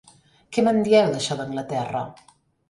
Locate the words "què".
0.55-0.63